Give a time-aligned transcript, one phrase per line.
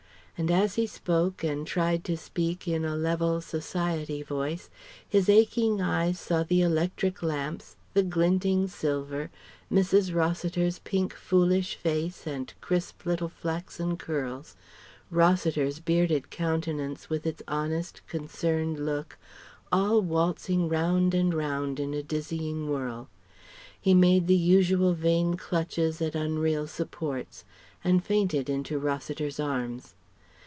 [0.37, 4.71] And as he spoke, and tried to speak in a level, "society" voice,
[5.07, 9.29] his aching eyes saw the electric lamps, the glinting silver,
[9.71, 10.15] Mrs.
[10.15, 14.55] Rossiter's pink, foolish face and crisp little flaxen curls,
[15.11, 19.19] Rossiter's bearded countenance with its honest, concerned look
[19.71, 23.09] all waltzing round and round in a dizzying whirl.
[23.79, 27.45] He made the usual vain clutches at unreal supports,
[27.83, 29.93] and fainted into Rossiter's arms.